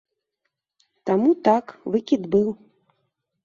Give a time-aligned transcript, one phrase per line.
[1.11, 1.65] Таму так,
[1.97, 2.47] выкід быў.